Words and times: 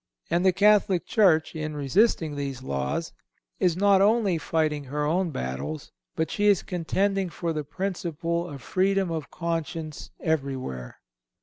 And 0.31 0.43
the 0.43 0.51
Catholic 0.51 1.05
Church, 1.05 1.55
in 1.55 1.75
resisting 1.75 2.35
these 2.35 2.63
laws, 2.63 3.13
is 3.59 3.77
not 3.77 4.01
only 4.01 4.39
fighting 4.39 4.85
her 4.85 5.05
own 5.05 5.29
battles, 5.29 5.91
but 6.15 6.31
she 6.31 6.47
is 6.47 6.63
contending 6.63 7.29
for 7.29 7.53
the 7.53 7.63
principle 7.63 8.49
of 8.49 8.63
freedom 8.63 9.11
of 9.11 9.29
conscience 9.29 10.09
everywhere. 10.19 10.97